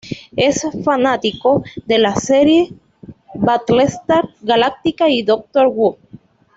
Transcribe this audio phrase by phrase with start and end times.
[0.35, 2.71] Es fanático de las series
[3.35, 5.99] Battlestar Galactica y Doctor Who.